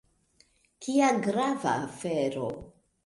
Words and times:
Kia 0.85 1.09
grava 1.27 1.75
afero! 1.89 2.47